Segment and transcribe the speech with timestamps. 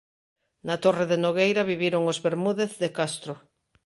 [0.67, 3.33] Na torre de Nogueira viviron os Bermúdez de Castro.